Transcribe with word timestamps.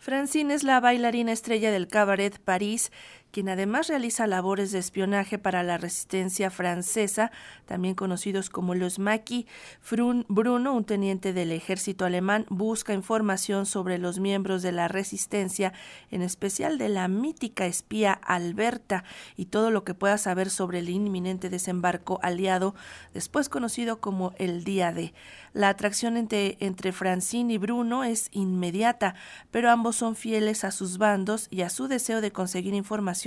Francine 0.00 0.54
es 0.54 0.62
la 0.62 0.80
bailarina 0.80 1.30
estrella 1.30 1.70
del 1.70 1.86
Cabaret 1.86 2.38
París, 2.38 2.90
quien 3.30 3.48
además 3.48 3.88
realiza 3.88 4.26
labores 4.26 4.72
de 4.72 4.78
espionaje 4.78 5.38
para 5.38 5.62
la 5.62 5.78
resistencia 5.78 6.50
francesa, 6.50 7.30
también 7.66 7.94
conocidos 7.94 8.50
como 8.50 8.74
los 8.74 8.98
Maki. 8.98 9.46
Bruno, 10.28 10.74
un 10.74 10.84
teniente 10.84 11.32
del 11.32 11.52
ejército 11.52 12.04
alemán, 12.04 12.46
busca 12.48 12.92
información 12.92 13.66
sobre 13.66 13.98
los 13.98 14.18
miembros 14.18 14.62
de 14.62 14.72
la 14.72 14.88
resistencia, 14.88 15.72
en 16.10 16.22
especial 16.22 16.78
de 16.78 16.88
la 16.88 17.08
mítica 17.08 17.66
espía 17.66 18.12
Alberta, 18.12 19.04
y 19.36 19.46
todo 19.46 19.70
lo 19.70 19.84
que 19.84 19.94
pueda 19.94 20.18
saber 20.18 20.50
sobre 20.50 20.80
el 20.80 20.88
inminente 20.88 21.50
desembarco 21.50 22.18
aliado, 22.22 22.74
después 23.14 23.48
conocido 23.48 24.00
como 24.00 24.32
el 24.38 24.64
Día 24.64 24.92
D. 24.92 25.14
La 25.52 25.68
atracción 25.68 26.16
entre, 26.16 26.56
entre 26.60 26.92
Francine 26.92 27.52
y 27.52 27.58
Bruno 27.58 28.04
es 28.04 28.28
inmediata, 28.32 29.14
pero 29.50 29.70
ambos 29.70 29.96
son 29.96 30.14
fieles 30.16 30.64
a 30.64 30.70
sus 30.70 30.98
bandos 30.98 31.48
y 31.50 31.62
a 31.62 31.70
su 31.70 31.88
deseo 31.88 32.20
de 32.20 32.30
conseguir 32.30 32.74
información 32.74 33.19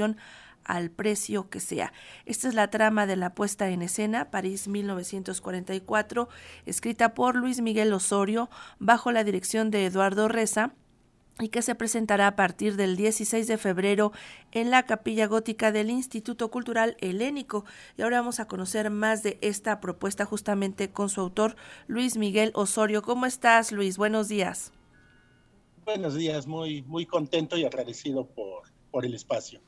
al 0.66 0.90
precio 0.92 1.50
que 1.50 1.60
sea. 1.60 1.94
Esta 2.26 2.48
es 2.48 2.54
la 2.54 2.70
trama 2.70 3.06
de 3.06 3.16
la 3.16 3.36
puesta 3.36 3.70
en 3.70 3.82
escena, 3.82 4.32
París 4.32 4.68
1944, 4.68 6.30
escrita 6.66 7.14
por 7.14 7.36
Luis 7.36 7.62
Miguel 7.62 7.94
Osorio, 7.94 8.50
bajo 8.80 9.12
la 9.12 9.24
dirección 9.24 9.72
de 9.72 9.86
Eduardo 9.86 10.28
Reza 10.28 10.74
y 11.40 11.50
que 11.50 11.64
se 11.64 11.74
presentará 11.74 12.28
a 12.28 12.36
partir 12.36 12.76
del 12.76 12.96
16 12.96 13.48
de 13.48 13.58
febrero 13.58 14.12
en 14.52 14.70
la 14.70 14.84
capilla 14.84 15.26
gótica 15.26 15.72
del 15.72 15.90
Instituto 15.90 16.52
Cultural 16.52 16.96
Helénico. 17.00 17.66
Y 17.98 18.04
ahora 18.04 18.20
vamos 18.20 18.40
a 18.40 18.48
conocer 18.48 18.92
más 18.92 19.24
de 19.24 19.40
esta 19.42 19.80
propuesta 19.80 20.26
justamente 20.26 20.92
con 20.92 21.10
su 21.10 21.22
autor, 21.22 21.56
Luis 21.88 22.18
Miguel 22.18 22.52
Osorio. 22.54 23.02
¿Cómo 23.02 23.26
estás, 23.26 23.72
Luis? 23.72 23.98
Buenos 23.98 24.28
días. 24.28 24.72
Buenos 25.86 26.14
días, 26.14 26.48
muy, 26.48 26.84
muy 26.84 27.06
contento 27.06 27.58
y 27.58 27.66
agradecido 27.66 28.26
por, 28.26 28.73
por 28.94 29.06
el 29.06 29.14
espacio. 29.16 29.60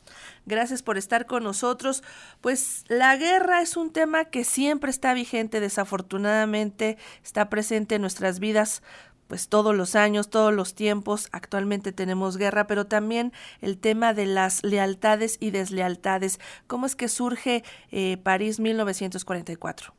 Gracias 0.45 0.83
por 0.83 0.97
estar 0.97 1.25
con 1.25 1.43
nosotros. 1.43 2.03
Pues 2.39 2.85
la 2.87 3.17
guerra 3.17 3.61
es 3.61 3.75
un 3.75 3.91
tema 3.91 4.25
que 4.25 4.45
siempre 4.45 4.91
está 4.91 5.13
vigente, 5.13 5.59
desafortunadamente 5.59 6.97
está 7.23 7.49
presente 7.49 7.95
en 7.95 8.01
nuestras 8.01 8.39
vidas 8.39 8.83
pues 9.27 9.49
todos 9.49 9.75
los 9.75 9.95
años, 9.95 10.29
todos 10.29 10.53
los 10.53 10.75
tiempos, 10.75 11.29
actualmente 11.31 11.91
tenemos 11.91 12.37
guerra, 12.37 12.67
pero 12.67 12.85
también 12.85 13.33
el 13.59 13.79
tema 13.79 14.13
de 14.13 14.27
las 14.27 14.63
lealtades 14.63 15.37
y 15.39 15.49
deslealtades. 15.49 16.39
¿Cómo 16.67 16.85
es 16.85 16.95
que 16.95 17.07
surge 17.07 17.63
eh, 17.91 18.17
París 18.21 18.59
1944? 18.59 19.95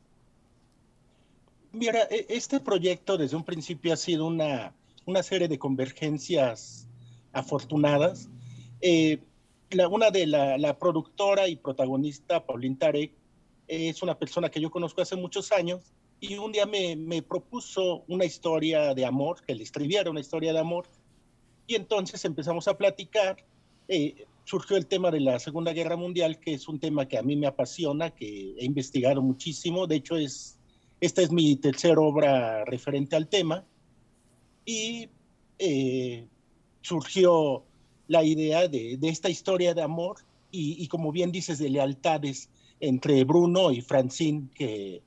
Mira, 1.73 2.03
e, 2.09 2.25
este 2.29 2.61
proyecto 2.61 3.17
desde 3.17 3.35
un 3.35 3.43
principio 3.43 3.91
ha 3.91 3.97
sido 3.97 4.25
una 4.25 4.73
una 5.07 5.23
serie 5.23 5.47
de 5.47 5.57
convergencias 5.57 6.85
afortunadas. 7.31 8.29
Eh, 8.81 9.19
la, 9.71 9.87
una 9.87 10.11
de 10.11 10.27
la, 10.27 10.77
productora 10.77 11.47
y 11.47 11.55
protagonista, 11.55 12.45
Pauline 12.45 12.75
Tarek, 12.75 13.11
es 13.67 14.01
una 14.01 14.17
persona 14.17 14.49
que 14.49 14.61
yo 14.61 14.71
conozco 14.71 15.01
hace 15.01 15.15
muchos 15.15 15.51
años 15.51 15.81
y 16.19 16.37
un 16.37 16.51
día 16.51 16.65
me, 16.65 17.21
propuso 17.21 18.03
una 18.07 18.25
historia 18.25 18.93
de 18.93 19.05
amor, 19.05 19.43
que 19.45 19.53
le 19.53 19.63
escribiera 19.63 20.09
una 20.09 20.21
historia 20.21 20.53
de 20.53 20.59
amor, 20.59 20.87
y 21.67 21.75
entonces 21.75 22.23
empezamos 22.25 22.67
a 22.67 22.77
platicar. 22.77 23.43
Eh, 23.89 24.25
surgió 24.45 24.77
el 24.77 24.87
tema 24.87 25.11
de 25.11 25.19
la 25.19 25.39
Segunda 25.39 25.73
Guerra 25.73 25.97
Mundial, 25.97 26.39
que 26.39 26.53
es 26.53 26.69
un 26.69 26.79
tema 26.79 27.07
que 27.07 27.17
a 27.17 27.21
mí 27.21 27.35
me 27.35 27.47
apasiona, 27.47 28.11
que 28.11 28.55
he 28.57 28.63
investigado 28.63 29.21
muchísimo. 29.21 29.85
De 29.85 29.97
hecho, 29.97 30.15
es, 30.15 30.57
esta 31.01 31.21
es 31.21 31.31
mi 31.31 31.57
tercera 31.57 31.99
obra 31.99 32.63
referente 32.63 33.17
al 33.17 33.27
tema 33.27 33.65
y 34.65 35.09
eh, 35.59 36.25
surgió 36.81 37.66
la 38.07 38.23
idea 38.23 38.67
de, 38.67 38.97
esta 39.03 39.29
historia 39.29 39.73
de 39.73 39.81
amor 39.81 40.17
y, 40.51 40.87
como 40.87 41.11
bien 41.11 41.31
dices, 41.31 41.59
de 41.59 41.69
lealtades 41.69 42.49
entre 42.79 43.23
Bruno 43.23 43.71
y 43.71 43.81
Francine, 43.81 44.47
que, 44.55 45.01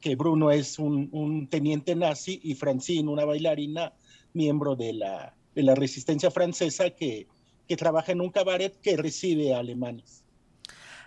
que 0.00 0.16
Bruno 0.16 0.50
es 0.50 0.78
un, 0.78 1.46
teniente 1.50 1.94
nazi 1.94 2.40
y 2.42 2.54
Francine 2.54 3.10
una 3.10 3.24
bailarina 3.24 3.92
miembro 4.32 4.74
de 4.74 4.94
la, 4.94 5.34
de 5.54 5.62
la 5.62 5.74
resistencia 5.74 6.30
francesa 6.30 6.90
que, 6.90 7.26
que 7.68 7.76
trabaja 7.76 8.12
en 8.12 8.20
un 8.20 8.30
cabaret 8.30 8.74
que 8.80 8.96
recibe 8.96 9.54
a 9.54 9.58
alemanes. 9.58 10.23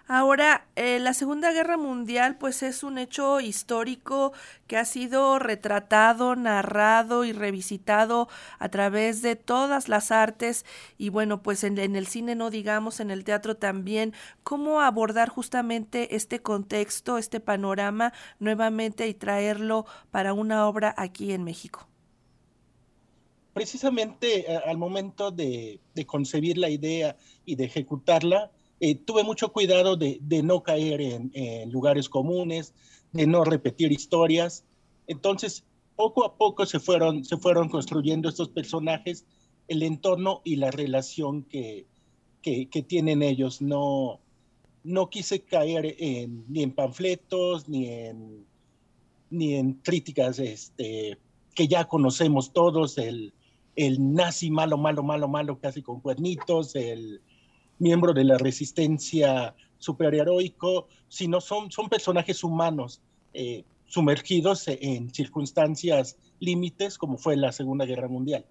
Ahora, 0.10 0.66
eh, 0.78 1.00
la 1.00 1.14
Segunda 1.14 1.52
Guerra 1.52 1.76
Mundial 1.76 2.38
pues 2.38 2.64
es 2.64 2.82
un 2.84 2.98
hecho 2.98 3.42
histórico 3.42 4.32
que 4.66 4.78
ha 4.78 4.86
sido 4.86 5.38
retratado, 5.38 6.38
narrado 6.38 7.26
y 7.26 7.34
revisitado 7.34 8.30
a 8.58 8.70
través 8.70 9.22
de 9.22 9.36
todas 9.36 9.90
las 9.90 10.12
artes 10.12 10.66
y 10.98 11.10
bueno, 11.10 11.44
pues 11.44 11.66
en, 11.66 11.78
el 11.78 12.08
cine 12.08 12.36
no 12.36 12.50
digamos, 12.50 13.02
en 13.02 13.12
el 13.12 13.26
teatro 13.26 13.58
también, 13.58 14.14
cómo 14.44 14.80
abordar 14.80 15.28
justamente 15.28 16.16
este 16.16 16.42
contexto, 16.42 17.18
este 17.18 17.42
panorama 17.42 18.14
nuevamente 18.40 19.10
y 19.10 19.14
traerlo 19.14 19.86
para 20.10 20.32
una 20.32 20.68
obra 20.68 20.96
aquí 20.98 21.34
en 21.34 21.44
México. 21.44 21.86
Precisamente 23.52 24.50
eh, 24.50 24.58
al 24.66 24.78
momento 24.78 25.32
de, 25.32 25.82
concebir 26.06 26.58
la 26.58 26.70
idea 26.70 27.18
y 27.44 27.56
de 27.56 27.66
ejecutarla, 27.66 28.52
eh, 28.80 28.96
tuve 28.96 29.24
mucho 29.24 29.52
cuidado 29.52 29.96
de, 29.98 30.20
no 30.44 30.62
caer 30.62 31.02
en, 31.02 31.72
lugares 31.72 32.10
comunes, 32.10 32.74
de 33.12 33.26
no 33.26 33.44
repetir 33.44 33.92
historias. 33.92 34.66
Entonces, 35.08 35.64
poco 35.96 36.26
a 36.26 36.36
poco 36.36 36.66
se 36.66 36.80
fueron, 36.80 37.26
se 37.26 37.38
fueron 37.38 37.70
construyendo 37.70 38.30
estos 38.30 38.50
personajes, 38.50 39.26
el 39.68 39.82
entorno 39.84 40.42
y 40.44 40.58
la 40.58 40.72
relación 40.72 41.44
que, 41.44 41.88
que, 42.42 42.86
tienen 42.88 43.24
ellos. 43.24 43.62
No, 43.62 44.20
no 44.84 45.10
quise 45.10 45.42
caer 45.42 45.96
en, 45.98 46.46
ni 46.48 46.64
en 46.64 46.72
panfletos, 46.72 47.68
ni 47.68 47.88
en, 47.88 48.46
ni 49.32 49.56
en 49.56 49.74
críticas 49.74 50.40
este, 50.40 51.18
que 51.56 51.68
ya 51.68 51.86
conocemos 51.86 52.54
todos, 52.54 53.00
el, 53.00 53.34
el 53.76 54.14
nazi 54.14 54.52
malo, 54.52 54.78
malo, 54.78 55.02
malo, 55.02 55.28
malo, 55.28 55.60
casi 55.60 55.82
con 55.82 56.00
cuernitos, 56.00 56.76
el, 56.76 57.22
miembro 57.80 58.14
de 58.14 58.24
la 58.24 58.38
resistencia 58.38 59.56
superheroico, 59.78 60.88
sino 61.08 61.42
son, 61.42 61.72
son 61.72 61.90
personajes 61.90 62.44
humanos 62.44 63.02
eh, 63.34 63.64
sumergidos 63.86 64.68
en 64.68 65.14
circunstancias 65.14 66.18
límites 66.40 66.98
como 66.98 67.18
fue 67.18 67.38
la 67.38 67.52
Segunda 67.52 67.86
Guerra 67.86 68.08
Mundial. 68.08 68.46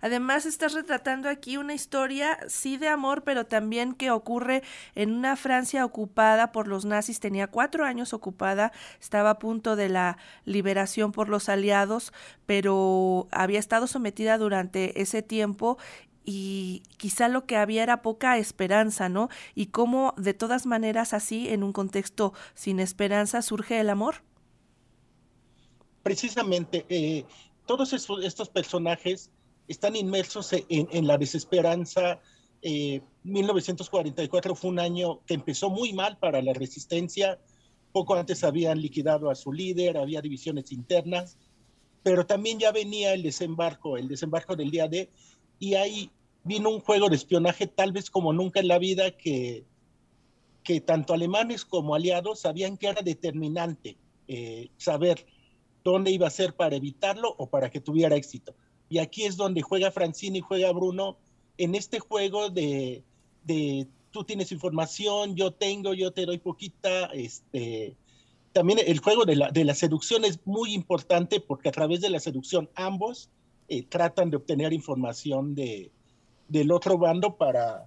Además, 0.00 0.46
estás 0.46 0.72
retratando 0.72 1.28
aquí 1.28 1.56
una 1.56 1.74
historia, 1.74 2.38
sí 2.46 2.76
de 2.76 2.86
amor, 2.86 3.24
pero 3.24 3.44
también 3.44 3.94
que 3.94 4.12
ocurre 4.12 4.62
en 4.94 5.10
una 5.12 5.34
Francia 5.34 5.84
ocupada 5.84 6.52
por 6.52 6.68
los 6.68 6.84
nazis. 6.84 7.18
Tenía 7.18 7.48
cuatro 7.48 7.84
años 7.84 8.12
ocupada, 8.12 8.72
estaba 9.00 9.30
a 9.30 9.38
punto 9.38 9.74
de 9.74 9.88
la 9.88 10.16
liberación 10.44 11.10
por 11.10 11.28
los 11.28 11.48
aliados, 11.48 12.12
pero 12.46 13.26
había 13.32 13.58
estado 13.58 13.88
sometida 13.88 14.38
durante 14.38 15.00
ese 15.00 15.22
tiempo 15.22 15.76
y 16.32 16.84
quizá 16.96 17.26
lo 17.26 17.44
que 17.44 17.56
había 17.56 17.82
era 17.82 18.02
poca 18.02 18.38
esperanza, 18.38 19.08
¿no? 19.08 19.30
Y 19.56 19.66
cómo 19.66 20.14
de 20.16 20.32
todas 20.32 20.64
maneras 20.64 21.12
así, 21.12 21.48
en 21.48 21.64
un 21.64 21.72
contexto 21.72 22.32
sin 22.54 22.78
esperanza, 22.78 23.42
surge 23.42 23.80
el 23.80 23.90
amor. 23.90 24.22
Precisamente, 26.04 26.86
eh, 26.88 27.24
todos 27.66 27.92
estos, 27.92 28.48
personajes 28.48 29.32
están 29.66 29.96
inmersos 29.96 30.52
en, 30.52 31.06
la 31.08 31.18
desesperanza. 31.18 32.20
1944 32.62 34.52
eh, 34.52 34.56
fue 34.56 34.70
un 34.70 34.78
año 34.78 35.20
que 35.26 35.34
empezó 35.34 35.68
muy 35.68 35.92
mal 35.92 36.16
para 36.18 36.40
la 36.42 36.52
resistencia. 36.52 37.40
Poco 37.90 38.14
antes 38.14 38.44
habían 38.44 38.80
liquidado 38.80 39.30
a 39.30 39.34
su 39.34 39.52
líder, 39.52 39.98
había 39.98 40.20
divisiones 40.20 40.70
internas, 40.70 41.36
pero 42.04 42.24
también 42.24 42.60
ya 42.60 42.70
venía 42.70 43.14
el 43.14 43.24
desembarco, 43.24 43.96
el 43.96 44.06
desembarco 44.06 44.54
del 44.54 44.70
día 44.70 44.86
D, 44.86 45.10
y 45.58 45.74
ahí 45.74 46.10
vino 46.44 46.70
un 46.70 46.80
juego 46.80 47.08
de 47.08 47.16
espionaje 47.16 47.66
tal 47.66 47.92
vez 47.92 48.10
como 48.10 48.32
nunca 48.32 48.60
en 48.60 48.68
la 48.68 48.78
vida 48.78 49.10
que, 49.10 49.64
que 50.62 50.80
tanto 50.80 51.14
alemanes 51.14 51.64
como 51.64 51.94
aliados 51.94 52.40
sabían 52.40 52.76
que 52.76 52.88
era 52.88 53.02
determinante 53.02 53.96
eh, 54.28 54.68
saber 54.76 55.26
dónde 55.84 56.10
iba 56.10 56.26
a 56.26 56.30
ser 56.30 56.54
para 56.54 56.76
evitarlo 56.76 57.34
o 57.38 57.48
para 57.48 57.70
que 57.70 57.80
tuviera 57.80 58.16
éxito. 58.16 58.54
Y 58.88 58.98
aquí 58.98 59.24
es 59.24 59.36
donde 59.36 59.62
juega 59.62 59.90
Francine 59.90 60.38
y 60.38 60.42
juega 60.42 60.72
Bruno 60.72 61.16
en 61.58 61.74
este 61.74 62.00
juego 62.00 62.50
de, 62.50 63.02
de 63.44 63.86
tú 64.10 64.24
tienes 64.24 64.52
información, 64.52 65.36
yo 65.36 65.52
tengo, 65.52 65.94
yo 65.94 66.10
te 66.12 66.26
doy 66.26 66.38
poquita, 66.38 67.06
este, 67.06 67.96
también 68.52 68.80
el 68.84 68.98
juego 68.98 69.24
de 69.24 69.36
la, 69.36 69.50
de 69.50 69.64
la 69.64 69.74
seducción 69.74 70.24
es 70.24 70.40
muy 70.44 70.74
importante 70.74 71.40
porque 71.40 71.68
a 71.68 71.72
través 71.72 72.00
de 72.00 72.10
la 72.10 72.18
seducción 72.18 72.68
ambos 72.74 73.30
eh, 73.68 73.84
tratan 73.84 74.30
de 74.30 74.36
obtener 74.36 74.72
información 74.72 75.54
de, 75.54 75.90
del 76.50 76.72
otro 76.72 76.98
bando 76.98 77.36
para, 77.36 77.86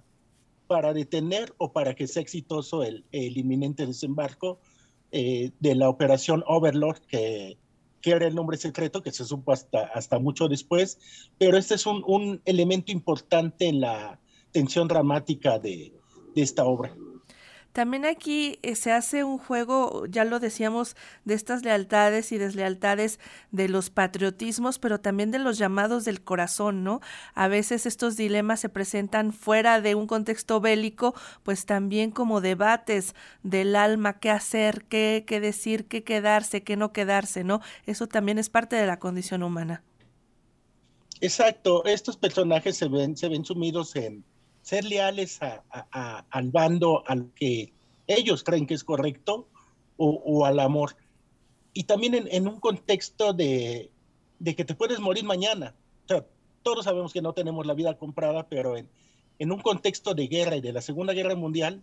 para 0.66 0.92
detener 0.92 1.54
o 1.58 1.72
para 1.72 1.94
que 1.94 2.06
sea 2.06 2.22
exitoso 2.22 2.82
el, 2.82 3.04
inminente 3.12 3.86
desembarco 3.86 4.58
eh, 5.12 5.52
de 5.60 5.74
la 5.74 5.88
operación 5.88 6.42
Overlord 6.46 7.00
que, 7.06 7.58
que 8.00 8.10
era 8.10 8.26
el 8.26 8.34
nombre 8.34 8.56
secreto, 8.56 9.02
que 9.02 9.12
se 9.12 9.24
supo 9.24 9.52
hasta, 9.52 9.84
hasta 9.84 10.18
mucho 10.18 10.48
después, 10.48 10.98
pero 11.38 11.56
este 11.58 11.74
es 11.74 11.86
un, 11.86 12.02
un 12.06 12.40
elemento 12.46 12.90
importante 12.90 13.68
en 13.68 13.80
la 13.80 14.18
tensión 14.50 14.88
dramática 14.88 15.58
de, 15.58 15.92
de 16.34 16.42
esta 16.42 16.64
obra. 16.64 16.96
También 17.74 18.04
aquí 18.04 18.60
eh, 18.62 18.76
se 18.76 18.92
hace 18.92 19.24
un 19.24 19.36
juego, 19.36 20.06
ya 20.06 20.24
lo 20.24 20.38
decíamos, 20.38 20.94
de 21.24 21.34
estas 21.34 21.64
lealtades 21.64 22.30
y 22.30 22.38
deslealtades 22.38 23.18
de 23.50 23.68
los 23.68 23.90
patriotismos, 23.90 24.78
pero 24.78 25.00
también 25.00 25.32
de 25.32 25.40
los 25.40 25.58
llamados 25.58 26.04
del 26.04 26.22
corazón, 26.22 26.84
¿no? 26.84 27.00
A 27.34 27.48
veces 27.48 27.84
estos 27.84 28.16
dilemas 28.16 28.60
se 28.60 28.68
presentan 28.68 29.32
fuera 29.32 29.80
de 29.80 29.96
un 29.96 30.06
contexto 30.06 30.60
bélico, 30.60 31.16
pues 31.42 31.66
también 31.66 32.12
como 32.12 32.40
debates 32.40 33.16
del 33.42 33.74
alma, 33.74 34.20
qué 34.20 34.30
hacer, 34.30 34.84
qué, 34.84 35.24
qué 35.26 35.40
decir, 35.40 35.88
qué 35.88 36.04
quedarse, 36.04 36.62
qué 36.62 36.76
no 36.76 36.92
quedarse, 36.92 37.42
¿no? 37.42 37.60
Eso 37.86 38.06
también 38.06 38.38
es 38.38 38.50
parte 38.50 38.76
de 38.76 38.86
la 38.86 39.00
condición 39.00 39.42
humana. 39.42 39.82
Exacto, 41.20 41.84
estos 41.86 42.16
personajes 42.16 42.76
se 42.76 42.86
ven, 42.86 43.16
se 43.16 43.28
ven 43.28 43.44
sumidos 43.44 43.96
en, 43.96 44.24
ser 44.64 44.84
leales 44.84 45.40
al 45.42 46.50
bando 46.50 47.04
al 47.06 47.30
que 47.34 47.74
ellos 48.06 48.42
creen 48.42 48.66
que 48.66 48.72
es 48.72 48.82
correcto 48.82 49.46
o, 49.98 50.46
al 50.46 50.58
amor. 50.58 50.96
Y 51.74 51.84
también 51.84 52.26
en, 52.30 52.48
un 52.48 52.58
contexto 52.60 53.34
de, 53.34 53.90
que 54.42 54.64
te 54.64 54.74
puedes 54.74 54.98
morir 55.00 55.24
mañana. 55.24 55.74
todos 56.62 56.86
sabemos 56.86 57.12
que 57.12 57.20
no 57.20 57.34
tenemos 57.34 57.66
la 57.66 57.74
vida 57.74 57.98
comprada, 57.98 58.48
pero 58.48 58.76
en, 58.78 58.88
un 59.52 59.60
contexto 59.60 60.14
de 60.14 60.28
guerra 60.28 60.56
y 60.56 60.62
de 60.62 60.72
la 60.72 60.80
Segunda 60.80 61.12
Guerra 61.12 61.36
Mundial, 61.36 61.82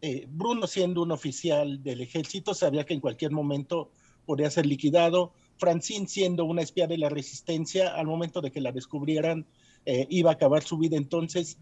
eh, 0.00 0.26
Bruno 0.28 0.66
siendo 0.66 1.02
un 1.02 1.12
oficial 1.12 1.82
del 1.82 2.00
ejército 2.00 2.54
sabía 2.54 2.84
que 2.84 2.94
en 2.94 3.00
cualquier 3.00 3.30
momento 3.30 3.90
podía 4.24 4.48
ser 4.50 4.64
liquidado. 4.64 5.32
Francine 5.58 6.08
siendo 6.08 6.46
una 6.46 6.62
espía 6.62 6.86
de 6.86 6.96
la 6.96 7.10
resistencia, 7.10 7.94
al 7.94 8.06
momento 8.06 8.40
de 8.40 8.50
que 8.50 8.62
la 8.62 8.72
descubrieran, 8.72 9.46
eh, 9.84 10.06
iba 10.10 10.30
a 10.30 10.34
acabar 10.34 10.62
su 10.62 10.78
vida. 10.78 10.96
Entonces, 10.96 11.58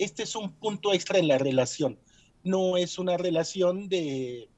este 0.00 0.22
es 0.22 0.34
un 0.34 0.50
punto 0.52 0.94
extra 0.94 1.18
en 1.18 1.28
la 1.28 1.36
relación. 1.36 1.98
No 2.42 2.78
es 2.78 2.98
una 2.98 3.18
relación 3.18 3.88
de 3.88 4.48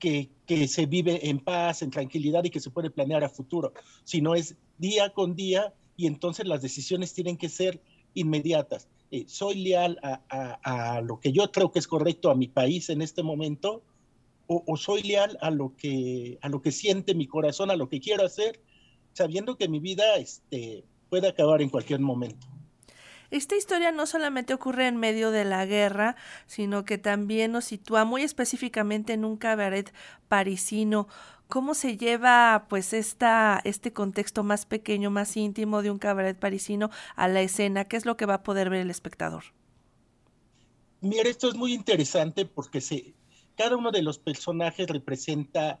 que, 0.00 0.68
se 0.68 0.86
vive 0.86 1.30
en 1.30 1.38
paz, 1.38 1.82
en 1.82 1.90
tranquilidad 1.90 2.44
y 2.44 2.50
que 2.50 2.60
se 2.60 2.70
puede 2.70 2.90
planear 2.90 3.24
a 3.24 3.28
futuro, 3.28 3.72
sino 4.02 4.34
es 4.34 4.56
día 4.76 5.10
con 5.10 5.34
día 5.34 5.72
y 5.96 6.06
entonces 6.06 6.46
las 6.46 6.60
decisiones 6.60 7.14
tienen 7.14 7.36
que 7.36 7.48
ser 7.48 7.80
inmediatas. 8.12 8.88
Eh, 9.12 9.24
soy 9.28 9.62
leal 9.62 9.98
a, 10.02 11.00
lo 11.02 11.20
que 11.20 11.32
yo 11.32 11.50
creo 11.52 11.70
que 11.70 11.78
es 11.78 11.86
correcto 11.86 12.30
a 12.30 12.34
mi 12.34 12.48
país 12.48 12.90
en 12.90 13.02
este 13.02 13.22
momento 13.22 13.82
o, 14.46 14.76
soy 14.76 15.02
leal 15.02 15.38
a 15.40 15.50
lo, 15.50 15.74
que, 15.74 16.38
a 16.42 16.48
lo 16.50 16.60
que 16.60 16.72
siente 16.72 17.14
mi 17.14 17.26
corazón, 17.26 17.70
a 17.70 17.76
lo 17.76 17.88
que 17.88 18.00
quiero 18.00 18.26
hacer, 18.26 18.60
sabiendo 19.14 19.56
que 19.56 19.68
mi 19.68 19.78
vida 19.78 20.16
este, 20.16 20.84
puede 21.08 21.28
acabar 21.28 21.62
en 21.62 21.70
cualquier 21.70 22.00
momento. 22.00 22.46
Esta 23.34 23.56
historia 23.56 23.90
no 23.90 24.06
solamente 24.06 24.54
ocurre 24.54 24.86
en 24.86 24.96
medio 24.96 25.32
de 25.32 25.44
la 25.44 25.66
guerra, 25.66 26.14
sino 26.46 26.84
que 26.84 26.98
también 26.98 27.50
nos 27.50 27.64
sitúa 27.64 28.04
muy 28.04 28.22
específicamente 28.22 29.12
en 29.12 29.24
un 29.24 29.36
cabaret 29.36 29.92
parisino. 30.28 31.08
¿Cómo 31.48 31.74
se 31.74 31.96
lleva 31.96 32.66
pues 32.68 32.92
este 32.92 33.92
contexto 33.92 34.44
más 34.44 34.66
pequeño, 34.66 35.10
más 35.10 35.36
íntimo 35.36 35.82
de 35.82 35.90
un 35.90 35.98
cabaret 35.98 36.38
parisino 36.38 36.90
a 37.16 37.26
la 37.26 37.40
escena? 37.40 37.86
¿Qué 37.86 37.96
es 37.96 38.06
lo 38.06 38.16
que 38.16 38.24
va 38.24 38.34
a 38.34 38.42
poder 38.44 38.70
ver 38.70 38.82
el 38.82 38.90
espectador? 38.90 39.42
Mira, 41.00 41.28
esto 41.28 41.48
es 41.48 41.56
muy 41.56 41.74
interesante 41.74 42.44
porque 42.44 43.14
cada 43.56 43.76
uno 43.76 43.90
de 43.90 44.02
los 44.02 44.20
personajes 44.20 44.86
representa 44.86 45.80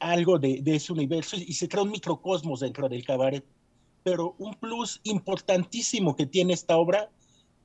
algo 0.00 0.40
de, 0.40 0.60
de 0.60 0.74
ese 0.74 0.92
universo 0.92 1.36
y 1.36 1.52
se 1.52 1.68
crea 1.68 1.84
un 1.84 1.92
microcosmos 1.92 2.58
dentro 2.58 2.88
del 2.88 3.04
cabaret 3.04 3.44
pero 4.02 4.34
un 4.38 4.54
plus 4.54 5.00
importantísimo 5.04 6.16
que 6.16 6.26
tiene 6.26 6.54
esta 6.54 6.76
obra 6.76 7.10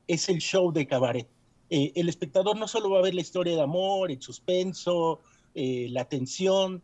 es 0.07 0.29
el 0.29 0.39
show 0.39 0.71
de 0.71 0.87
cabaret. 0.87 1.27
Eh, 1.69 1.93
el 1.95 2.09
espectador 2.09 2.57
no 2.57 2.67
solo 2.67 2.89
va 2.89 2.99
a 2.99 3.03
ver 3.03 3.15
la 3.15 3.21
historia 3.21 3.55
de 3.55 3.61
amor, 3.61 4.11
el 4.11 4.21
suspenso, 4.21 5.21
eh, 5.55 5.87
la 5.89 6.05
tensión, 6.05 6.83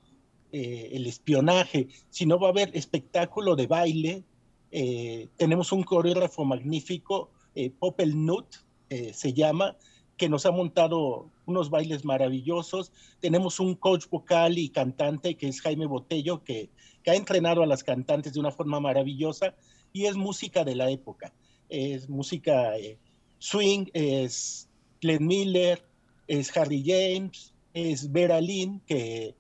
eh, 0.51 0.89
el 0.93 1.05
espionaje, 1.05 1.87
sino 2.09 2.39
va 2.39 2.49
a 2.49 2.53
ver 2.53 2.71
espectáculo 2.73 3.55
de 3.55 3.67
baile. 3.67 4.23
tenemos 5.35 5.73
un 5.73 5.83
coreógrafo 5.83 6.45
magnífico, 6.45 7.29
Popel 7.77 8.25
Nut 8.25 8.47
se 9.11 9.33
llama, 9.33 9.75
que 10.15 10.29
nos 10.29 10.45
ha 10.45 10.51
montado 10.51 11.29
unos 11.45 11.69
bailes 11.69 12.05
maravillosos. 12.05 12.93
Tenemos 13.19 13.59
un 13.59 13.75
coach 13.75 14.05
vocal 14.09 14.57
y 14.57 14.69
cantante 14.69 15.35
que 15.35 15.49
es 15.49 15.59
Jaime 15.59 15.87
Botello, 15.87 16.41
que, 16.45 16.69
ha 17.09 17.15
entrenado 17.15 17.63
a 17.63 17.65
las 17.65 17.83
cantantes 17.83 18.33
de 18.33 18.39
una 18.39 18.51
forma 18.51 18.79
maravillosa 18.79 19.55
y 19.91 20.05
es 20.05 20.15
música 20.15 20.63
de 20.63 20.75
la 20.75 20.89
época. 20.91 21.33
Es 21.69 22.09
música 22.09 22.77
eh, 22.77 22.97
swing, 23.39 23.85
es 23.93 24.69
Glenn 25.01 25.25
Miller, 25.25 25.83
es 26.27 26.55
Harry 26.55 26.83
James, 26.85 27.53
es 27.73 28.11
Vera 28.11 28.39
Lynn, 28.39 28.81
que, 28.85 29.33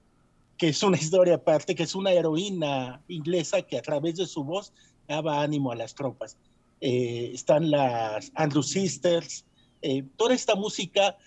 que 0.57 0.69
es 0.69 0.81
una 0.81 0.97
historia 1.01 1.35
aparte, 1.35 1.75
que 1.75 1.83
es 1.83 1.93
una 1.93 2.11
heroína 2.11 3.01
inglesa 3.07 3.61
que 3.61 3.77
a 3.77 3.81
través 3.81 4.15
de 4.15 4.25
su 4.25 4.43
voz 4.43 4.73
daba 5.07 5.41
ánimo 5.41 5.71
a 5.71 5.75
las 5.75 5.93
tropas. 5.93 6.37
Eh, 6.79 7.31
están 7.33 7.69
las 7.69 8.31
Andrew 8.33 8.63
Sisters, 8.63 9.45
eh, 9.83 10.03
toda 10.17 10.33
esta 10.33 10.55
música 10.55 11.17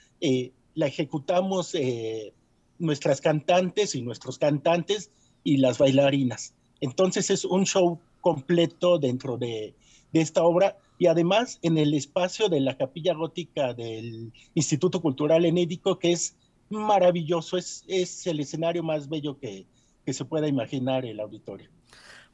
la 0.75 0.87
ejecutamos 0.87 1.75
eh, 1.75 2.33
nuestras 2.79 3.21
cantantes 3.21 3.95
y 3.95 4.03
nuestros 4.03 4.39
cantantes 4.39 5.11
y 5.44 5.58
las 5.58 5.79
bailarinas. 5.79 6.55
Entonces 6.81 7.31
es 7.31 7.44
un 7.44 7.64
show 7.64 8.00
completo 8.20 8.99
dentro 8.99 9.37
de, 9.37 9.75
esta 10.12 10.44
obra 10.44 10.79
y 10.96 11.08
además 11.08 11.58
en 11.62 11.76
el 11.76 11.93
espacio 11.93 12.49
de 12.49 12.61
la 12.61 12.76
capilla 12.76 13.14
gótica 13.14 13.75
del 13.75 14.32
Instituto 14.55 15.02
Cultural 15.02 15.44
Enédico, 15.44 15.99
que 15.99 16.12
es 16.12 16.37
maravilloso, 16.70 17.56
es, 17.56 17.85
es 17.88 18.25
el 18.29 18.38
escenario 18.38 18.85
más 18.85 19.08
bello 19.08 19.37
que, 19.41 19.67
que 20.06 20.12
se 20.12 20.25
pueda 20.25 20.46
imaginar 20.46 21.05
el 21.05 21.19
auditorio. 21.19 21.69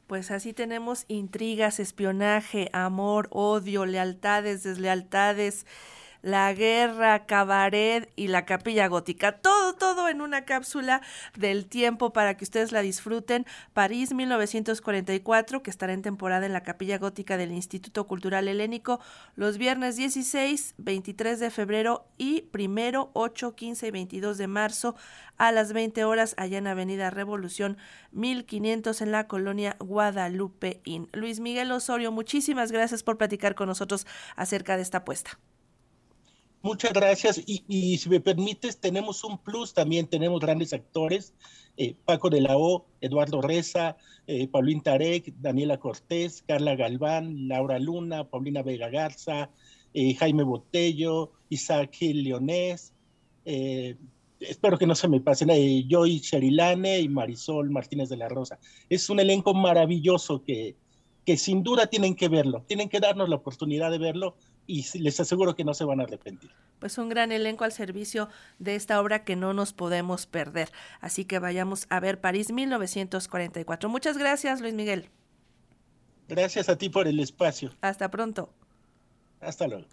Pues 0.05 0.29
así 0.29 0.53
tenemos 0.53 1.05
intrigas, 1.07 1.79
espionaje, 1.79 2.69
amor, 2.71 3.29
odio, 3.31 3.87
lealtades, 3.87 4.61
deslealtades 4.61 5.65
la 6.21 6.53
guerra, 6.53 7.25
cabaret 7.25 8.11
y 8.15 8.27
la 8.27 8.45
capilla 8.45 8.87
gótica. 8.87 9.33
Todo, 9.33 9.73
todo 9.73 10.09
en 10.09 10.21
una 10.21 10.45
cápsula 10.45 11.01
del 11.35 11.65
tiempo 11.65 12.13
para 12.13 12.37
que 12.37 12.43
ustedes 12.43 12.71
la 12.71 12.81
disfruten. 12.81 13.45
París 13.73 14.13
1944, 14.13 15.63
que 15.63 15.69
estará 15.69 15.93
en 15.93 16.01
temporada 16.01 16.45
en 16.45 16.53
la 16.53 16.63
capilla 16.63 16.97
gótica 16.97 17.37
del 17.37 17.51
Instituto 17.51 18.07
Cultural 18.07 18.47
Helénico 18.47 18.99
los 19.35 19.57
viernes 19.57 19.95
16, 19.95 20.75
23 20.77 21.39
de 21.39 21.49
febrero 21.49 22.05
y 22.17 22.41
primero 22.51 23.11
8, 23.13 23.55
15 23.55 23.87
y 23.87 23.91
22 23.91 24.37
de 24.37 24.47
marzo 24.47 24.95
a 25.37 25.51
las 25.51 25.73
20 25.73 26.03
horas 26.03 26.35
allá 26.37 26.57
en 26.59 26.67
Avenida 26.67 27.09
Revolución 27.09 27.77
1500 28.11 29.01
en 29.01 29.11
la 29.11 29.27
colonia 29.27 29.75
Guadalupe 29.79 30.81
Inn. 30.83 31.09
Luis 31.13 31.39
Miguel 31.39 31.71
Osorio, 31.71 32.11
muchísimas 32.11 32.71
gracias 32.71 33.03
por 33.03 33.17
platicar 33.17 33.55
con 33.55 33.67
nosotros 33.67 34.05
acerca 34.35 34.75
de 34.75 34.83
esta 34.83 34.99
apuesta. 34.99 35.39
Muchas 36.63 36.93
gracias. 36.93 37.41
Y, 37.45 37.97
si 37.97 38.09
me 38.09 38.19
permites, 38.19 38.79
tenemos 38.79 39.23
un 39.23 39.39
plus 39.39 39.73
también, 39.73 40.05
tenemos 40.07 40.39
grandes 40.39 40.73
actores, 40.73 41.33
eh, 41.75 41.95
Paco 42.05 42.29
de 42.29 42.41
la 42.41 42.55
O, 42.55 42.85
Eduardo 43.01 43.41
Reza, 43.41 43.97
eh, 44.27 44.47
Paulín 44.47 44.81
Tarek, 44.81 45.33
Daniela 45.39 45.79
Cortés, 45.79 46.43
Carla 46.47 46.75
Galván, 46.75 47.47
Laura 47.47 47.79
Luna, 47.79 48.29
Paulina 48.29 48.61
Vega 48.61 48.89
Garza, 48.89 49.49
eh, 49.95 50.13
Jaime 50.13 50.43
Botello, 50.43 51.31
Isaac 51.49 51.93
Gil 51.93 52.23
Leonés, 52.23 52.93
espero 54.39 54.77
que 54.77 54.85
no 54.85 54.93
se 54.93 55.07
me 55.07 55.19
pasen, 55.19 55.49
Joy 55.89 56.21
Cherilane 56.21 56.99
y 56.99 57.09
Marisol 57.09 57.71
Martínez 57.71 58.09
de 58.09 58.17
la 58.17 58.29
Rosa. 58.29 58.59
Es 58.87 59.09
un 59.09 59.19
elenco 59.19 59.55
maravilloso 59.55 60.43
que, 60.43 60.75
que 61.25 61.37
sin 61.37 61.63
duda 61.63 61.87
tienen 61.87 62.15
que 62.15 62.29
verlo, 62.29 62.63
tienen 62.67 62.89
que 62.89 62.99
darnos 62.99 63.29
la 63.29 63.35
oportunidad 63.35 63.91
de 63.91 63.97
verlo 63.97 64.35
y 64.67 64.85
les 64.99 65.19
aseguro 65.19 65.55
que 65.55 65.63
no 65.63 65.73
se 65.73 65.83
van 65.83 65.99
a 65.99 66.03
arrepentir. 66.03 66.51
Pues 66.79 66.97
un 66.97 67.09
gran 67.09 67.31
elenco 67.31 67.63
al 67.63 67.71
servicio 67.71 68.29
de 68.59 68.75
esta 68.75 68.99
obra 68.99 69.23
que 69.23 69.35
no 69.35 69.53
nos 69.53 69.73
podemos 69.73 70.25
perder. 70.25 70.71
Así 70.99 71.25
que 71.25 71.39
vayamos 71.39 71.85
a 71.89 71.99
ver 71.99 72.21
París 72.21 72.51
1944. 72.51 73.89
Muchas 73.89 74.17
gracias, 74.17 74.61
Luis 74.61 74.73
Miguel. 74.73 75.09
Gracias 76.27 76.69
a 76.69 76.77
ti 76.77 76.89
por 76.89 77.07
el 77.07 77.19
espacio. 77.19 77.71
Hasta 77.81 78.09
pronto. 78.09 78.53
Hasta 79.41 79.67
luego. 79.67 79.87